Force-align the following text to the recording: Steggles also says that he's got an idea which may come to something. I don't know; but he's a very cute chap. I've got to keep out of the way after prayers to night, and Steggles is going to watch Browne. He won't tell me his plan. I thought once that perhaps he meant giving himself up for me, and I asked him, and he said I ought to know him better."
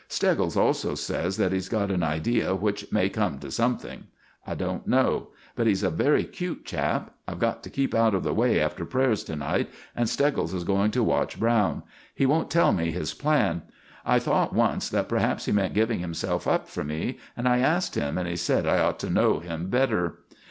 Steggles 0.07 0.57
also 0.57 0.95
says 0.95 1.37
that 1.37 1.51
he's 1.51 1.69
got 1.69 1.91
an 1.91 2.01
idea 2.01 2.55
which 2.55 2.91
may 2.91 3.07
come 3.07 3.37
to 3.37 3.51
something. 3.51 4.05
I 4.47 4.55
don't 4.55 4.87
know; 4.87 5.27
but 5.55 5.67
he's 5.67 5.83
a 5.83 5.91
very 5.91 6.23
cute 6.23 6.65
chap. 6.65 7.13
I've 7.27 7.37
got 7.37 7.61
to 7.61 7.69
keep 7.69 7.93
out 7.93 8.15
of 8.15 8.23
the 8.23 8.33
way 8.33 8.59
after 8.59 8.83
prayers 8.83 9.23
to 9.25 9.35
night, 9.35 9.69
and 9.95 10.09
Steggles 10.09 10.55
is 10.55 10.63
going 10.63 10.89
to 10.89 11.03
watch 11.03 11.39
Browne. 11.39 11.83
He 12.15 12.25
won't 12.25 12.49
tell 12.49 12.73
me 12.73 12.89
his 12.89 13.13
plan. 13.13 13.61
I 14.03 14.17
thought 14.17 14.53
once 14.55 14.89
that 14.89 15.07
perhaps 15.07 15.45
he 15.45 15.51
meant 15.51 15.75
giving 15.75 15.99
himself 15.99 16.47
up 16.47 16.67
for 16.67 16.83
me, 16.83 17.19
and 17.37 17.47
I 17.47 17.59
asked 17.59 17.93
him, 17.93 18.17
and 18.17 18.27
he 18.27 18.37
said 18.37 18.65
I 18.65 18.79
ought 18.79 18.97
to 19.01 19.09
know 19.11 19.37
him 19.37 19.69
better." 19.69 20.21